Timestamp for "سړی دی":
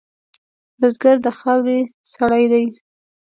2.15-2.65